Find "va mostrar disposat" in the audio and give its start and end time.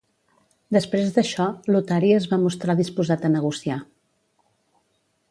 2.31-3.27